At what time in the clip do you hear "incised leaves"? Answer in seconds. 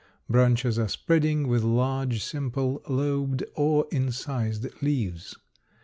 3.91-5.35